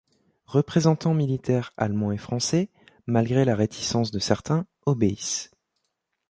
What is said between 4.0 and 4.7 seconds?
de certains,